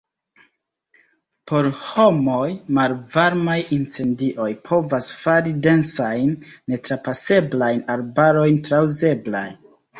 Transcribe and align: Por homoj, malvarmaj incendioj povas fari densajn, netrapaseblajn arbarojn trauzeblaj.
Por 1.51 1.67
homoj, 1.89 2.47
malvarmaj 2.77 3.59
incendioj 3.77 4.49
povas 4.71 5.11
fari 5.21 5.55
densajn, 5.69 6.35
netrapaseblajn 6.75 7.87
arbarojn 7.99 8.63
trauzeblaj. 8.71 9.49